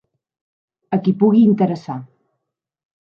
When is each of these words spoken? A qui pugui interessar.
A 0.97 0.99
qui 1.07 1.13
pugui 1.19 1.43
interessar. 1.49 1.99